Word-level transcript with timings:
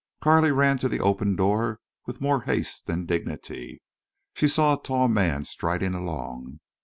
Carley 0.23 0.51
ran 0.51 0.79
to 0.79 0.89
the 0.89 0.99
open 0.99 1.35
door 1.35 1.79
with 2.07 2.21
more 2.21 2.41
haste 2.41 2.87
than 2.87 3.05
dignity. 3.05 3.83
She 4.33 4.47
saw 4.47 4.73
a 4.75 4.81
tall 4.81 5.07
man 5.07 5.45
striding 5.45 5.93
along. 5.93 6.59